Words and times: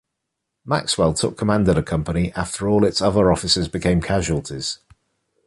Maxwell 0.65 1.13
took 1.13 1.37
command 1.37 1.67
of 1.69 1.75
the 1.75 1.83
company 1.83 2.33
after 2.33 2.67
all 2.67 2.81
of 2.83 2.89
its 2.89 3.03
other 3.03 3.31
officers 3.31 3.67
became 3.67 4.01
casualties. 4.01 4.79